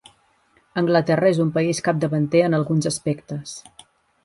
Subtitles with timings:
[0.81, 3.57] Anglaterra és un país capdavanter en alguns aspectes.